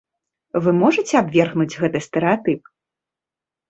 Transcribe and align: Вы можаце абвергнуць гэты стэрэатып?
Вы 0.67 0.71
можаце 0.79 1.15
абвергнуць 1.21 1.71
гэты 1.81 2.05
стэрэатып? 2.09 2.77